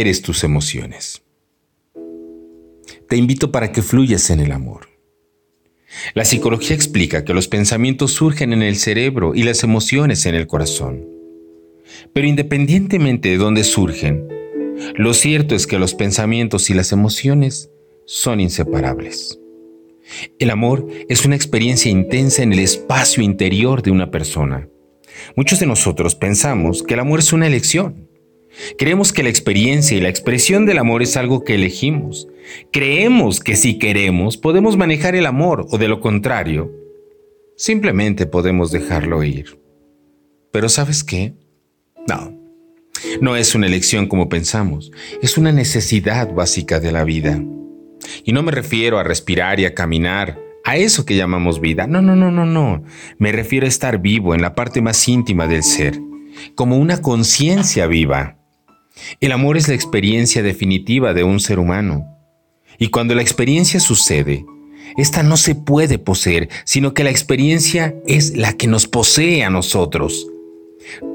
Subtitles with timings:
[0.00, 1.22] eres tus emociones.
[3.08, 4.88] Te invito para que fluyas en el amor.
[6.14, 10.46] La psicología explica que los pensamientos surgen en el cerebro y las emociones en el
[10.46, 11.08] corazón.
[12.12, 14.28] Pero independientemente de dónde surgen,
[14.96, 17.70] lo cierto es que los pensamientos y las emociones
[18.04, 19.38] son inseparables.
[20.38, 24.68] El amor es una experiencia intensa en el espacio interior de una persona.
[25.34, 28.05] Muchos de nosotros pensamos que el amor es una elección.
[28.78, 32.28] Creemos que la experiencia y la expresión del amor es algo que elegimos.
[32.72, 36.72] Creemos que si queremos podemos manejar el amor o de lo contrario,
[37.56, 39.58] simplemente podemos dejarlo ir.
[40.52, 41.34] Pero ¿sabes qué?
[42.08, 42.38] No,
[43.20, 47.42] no es una elección como pensamos, es una necesidad básica de la vida.
[48.24, 51.86] Y no me refiero a respirar y a caminar, a eso que llamamos vida.
[51.86, 52.82] No, no, no, no, no.
[53.18, 56.00] Me refiero a estar vivo en la parte más íntima del ser,
[56.54, 58.38] como una conciencia viva.
[59.20, 62.06] El amor es la experiencia definitiva de un ser humano.
[62.78, 64.44] Y cuando la experiencia sucede,
[64.96, 69.50] esta no se puede poseer, sino que la experiencia es la que nos posee a
[69.50, 70.26] nosotros.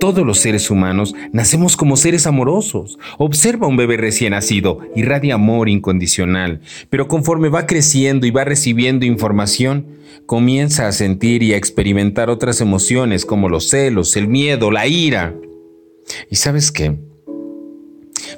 [0.00, 2.98] Todos los seres humanos nacemos como seres amorosos.
[3.18, 9.06] Observa un bebé recién nacido, irradia amor incondicional, pero conforme va creciendo y va recibiendo
[9.06, 9.86] información,
[10.26, 15.34] comienza a sentir y a experimentar otras emociones como los celos, el miedo, la ira.
[16.28, 16.96] ¿Y sabes qué?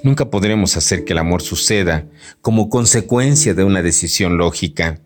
[0.02, 2.08] Nunca podremos hacer que el amor suceda
[2.40, 5.00] como consecuencia de una decisión lógica.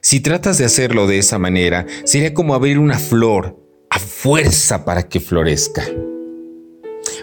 [0.00, 3.58] Si tratas de hacerlo de esa manera, sería como abrir una flor
[3.90, 5.84] a fuerza para que florezca.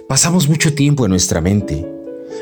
[0.08, 1.86] Pasamos mucho tiempo en nuestra mente.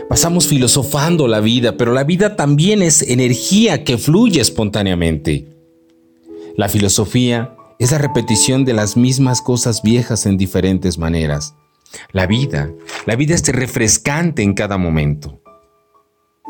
[0.10, 5.48] Pasamos filosofando la vida, pero la vida también es energía que fluye espontáneamente.
[6.58, 11.54] La filosofía es la repetición de las mismas cosas viejas en diferentes maneras.
[12.12, 12.72] La vida,
[13.06, 15.42] la vida es refrescante en cada momento.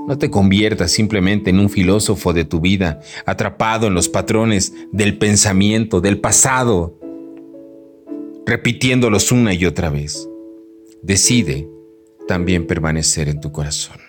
[0.07, 5.17] No te conviertas simplemente en un filósofo de tu vida, atrapado en los patrones del
[5.17, 6.99] pensamiento, del pasado,
[8.45, 10.29] repitiéndolos una y otra vez.
[11.01, 11.67] Decide
[12.27, 14.04] también permanecer en tu corazón.